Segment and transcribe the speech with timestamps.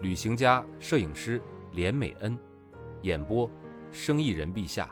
[0.00, 1.40] 旅行家、摄影师
[1.72, 2.38] 连美恩，
[3.02, 3.50] 演播：
[3.90, 4.90] 生意人陛下。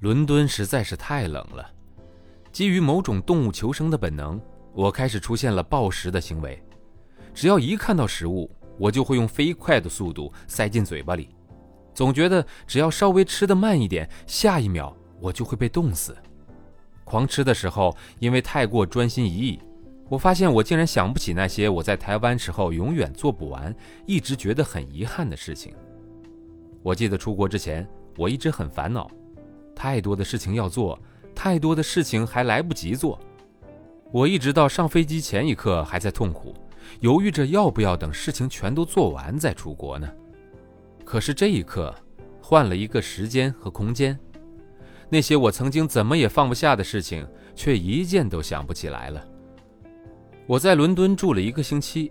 [0.00, 1.70] 伦敦实在是太冷了，
[2.50, 4.40] 基于某种动物求生的本能，
[4.74, 6.62] 我开始出现了暴食的行为。
[7.32, 11.34] 只要一看到食物，我就会用飞快的速度塞进嘴巴里，
[11.94, 16.14] 总觉得只要稍微吃得慢一点，下一秒我就会被冻死。
[17.12, 19.60] 狂吃的时候，因为太过专心一意，
[20.08, 23.74] 我发现我竟然想不起那些我在台湾时候永远做不完、
[24.06, 25.74] 一直觉得很遗憾的事情。
[26.82, 29.10] 我记得出国之前，我一直很烦恼，
[29.76, 30.98] 太多的事情要做，
[31.34, 33.20] 太多的事情还来不及做。
[34.10, 36.54] 我一直到上飞机前一刻还在痛苦。
[37.00, 40.08] 犹豫着要不要等事情全都做完再出国呢？
[41.04, 41.94] 可是这一刻，
[42.40, 44.18] 换了一个时间和空间，
[45.12, 49.22] 那些我曾经怎么也放不下的事情，却一件都想不起来了。
[50.46, 52.10] 我在伦敦住了一个星期，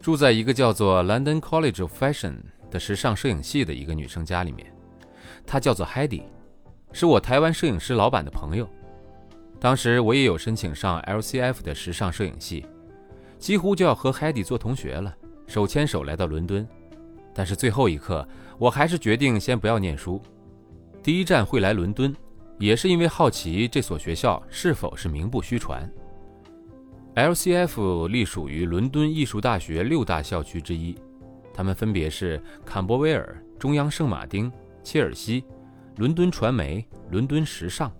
[0.00, 2.36] 住在一个叫做 London College of Fashion
[2.70, 4.72] 的时尚摄影系的一个女生家里面，
[5.44, 6.22] 她叫做 Heidi，
[6.92, 8.68] 是我台湾摄影师老板的朋友。
[9.58, 12.64] 当时我也有申请上 LCF 的时尚摄影系。
[13.40, 15.12] 几乎就要和 Heidi 做同学了，
[15.48, 16.64] 手牵手来到伦敦，
[17.34, 18.24] 但是最后一刻，
[18.56, 20.22] 我还是决定先不要念书。
[21.02, 22.14] 第一站会来伦敦，
[22.58, 25.90] 也是因为好奇这所学校是否是名不虚传。
[27.14, 30.94] LCF 隶属于伦敦艺术大学六大校区之一，
[31.52, 34.52] 它们分别是坎伯威尔、中央圣马丁、
[34.82, 35.44] 切尔西、
[35.96, 37.90] 伦敦传媒、伦敦时尚，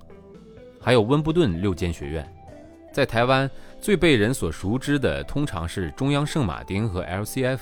[0.81, 2.33] 还有温布顿六间学院。
[2.93, 7.59] 在台湾最被人所熟知的，通常是中央圣马丁和 LCF。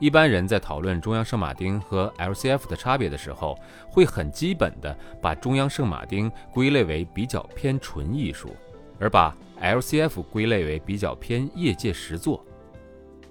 [0.00, 8.54] 一般人在讨论中央圣马丁和 LCF 的差别的时候，会很基本的把中央圣马丁归类为比较偏纯艺术，
[8.98, 12.44] 而把 LCF 归类为比较偏业界实作。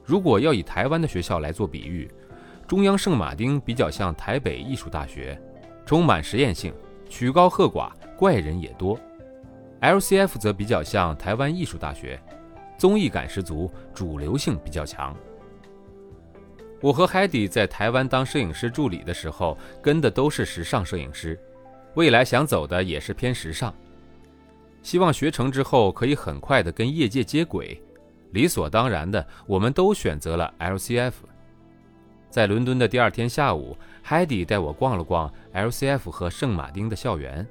[0.04, 2.10] 如果要以台湾的学校来做比喻，
[2.66, 5.40] 中央圣马丁比较像台北艺术大学，
[5.86, 6.74] 充满实验性，
[7.10, 8.98] 曲高和寡，怪人也多。
[9.82, 12.18] LCF 则比较像台湾艺术大学，
[12.78, 15.16] 综艺感十足，主流性比较强。
[16.84, 21.40] 我和海底在台湾当摄影师助理的时候，跟的都是时尚摄影师，
[21.94, 23.74] 未来想走的也是偏时尚，
[24.82, 27.82] 希望学成之后可以很快的跟业界接轨。
[28.32, 31.14] 理所当然的，我们都选择了 LCF。
[32.30, 37.48] 在伦敦的第二天下午，海底带我逛了逛 LCF 和圣马丁的校园。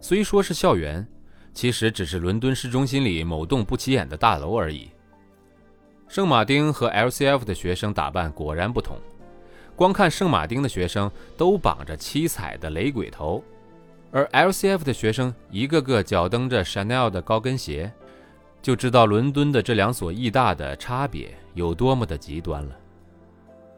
[0.00, 1.06] 虽说是校园，
[1.52, 4.90] 其实只是伦敦市中心里某栋不起眼的大楼而已。
[6.10, 8.96] 圣马丁和 LCF 的学生打扮果然不同，
[9.76, 13.44] 光看圣马丁的学生都绑着七彩的雷鬼头，
[14.10, 17.92] 而 LCF 的学生一个个脚蹬着 Chanel 的高跟鞋，
[18.60, 22.76] 就知道伦敦的这两所艺大的差别有多么的极端了。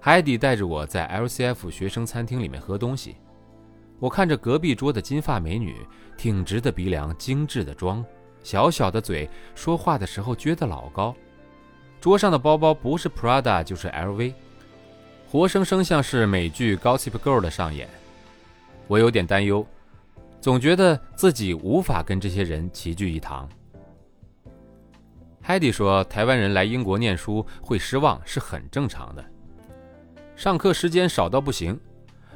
[0.00, 3.16] 海底带着我在 LCF 学生餐厅里面喝东西。
[3.98, 8.02] 我看着隔壁桌的金发美女，挺直的鼻梁，精致的妆，
[8.42, 11.14] 小小的嘴，说话的时候撅得老高。
[12.02, 14.34] 桌上的包包不是 Prada 就是 LV，
[15.30, 17.88] 活生生像是美剧《Gossip Girl》的上演。
[18.88, 19.64] 我有点担忧，
[20.40, 23.48] 总觉得自己无法跟这些人齐聚一堂。
[25.46, 29.24] Heidi 说，台湾人来英国念书会失望是很正常的，
[30.34, 31.78] 上课时间少到不行。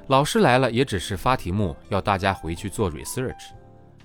[0.06, 3.50] 老师来了也只是发题目，要大家回去做 research。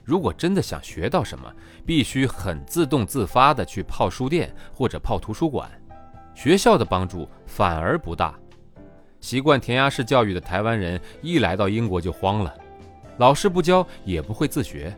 [0.04, 1.52] 如果真的想学到什么，
[1.86, 5.70] 必须很自动自发的去泡书店或者泡图书馆。
[6.34, 8.34] 学校的帮助反而不大。
[9.20, 12.54] 习惯填鸭式教育的台湾人一来到英国就慌了，
[13.18, 14.96] 老师不教也不会自学。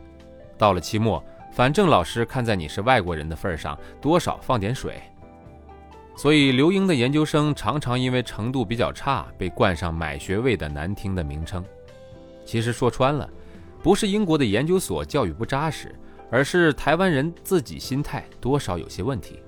[0.56, 5.02] 到了期末，反正老师看在你是外国人的份上，多少放点水。
[6.16, 11.62] 所以，留英的研究生常常因为程度比较差，被冠上“买学位”的难听的名称。
[12.44, 13.28] 其实说穿了，
[13.84, 15.94] 不是英国的研究所教育不扎实，
[16.30, 19.38] 而是台湾人自己心态多少有些问题。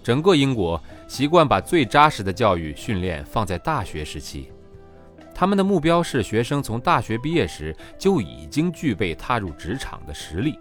[0.00, 4.52] 整个英国习惯把最扎实的教育训练放在大学时期，
[5.34, 10.56] 他们的目标是学生从大学毕业时就已经具备踏入职场的实力。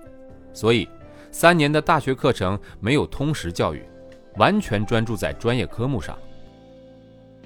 [0.52, 0.90] 所以，
[1.32, 3.84] 三年的大学课程没有通识教育，
[4.38, 6.18] 完全专注在专业科目上。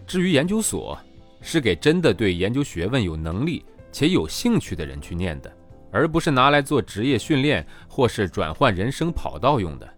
[0.07, 0.98] 至于研究所，
[1.42, 5.52] 是给真的对研究学问有能力且有兴趣的人去念的，
[5.92, 9.90] 而不是拿来做职业训练或是转换人生跑道用的。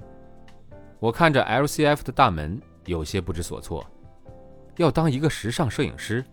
[1.00, 3.86] 我看着 LCF 的大门，有些不知所措。
[4.78, 6.25] 要当一个时尚摄影师，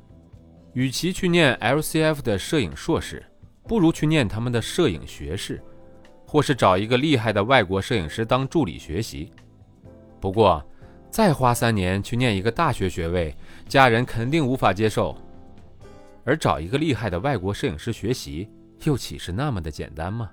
[0.73, 3.25] 与其去念 LCF 的摄影硕士，
[3.65, 5.63] 不如去念他们的摄影学士。
[6.27, 9.33] 或是找一个厉害的外国摄影师当助理学习，
[10.21, 10.65] 不过
[11.11, 13.35] 再花三年去念一个大学学位，
[13.67, 15.19] 家人肯定无法接受。
[16.31, 18.49] 而找一个厉害的外国摄影师学习，
[18.85, 20.31] 又岂是那么的简单吗？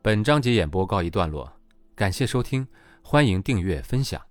[0.00, 1.52] 本章节演播告一段落，
[1.96, 2.64] 感谢收听，
[3.02, 4.22] 欢迎订阅分享。